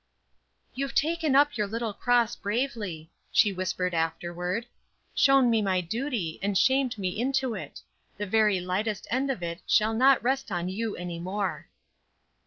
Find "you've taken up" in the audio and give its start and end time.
0.73-1.55